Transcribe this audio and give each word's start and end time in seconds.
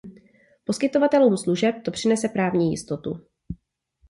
Poskytovatelům 0.63 1.37
služeb 1.37 1.75
to 1.85 1.91
přinese 1.91 2.29
právní 2.29 2.71
jistotu. 2.71 3.21